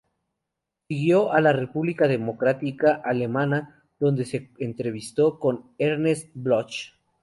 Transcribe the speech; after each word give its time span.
Siguió 0.87 1.31
a 1.31 1.41
la 1.41 1.53
República 1.53 2.07
Democrática 2.07 3.01
Alemana 3.05 3.85
donde 3.99 4.25
se 4.25 4.49
entrevistó 4.57 5.37
con 5.39 5.73
Ernst 5.77 6.29
Bloch. 6.33 6.89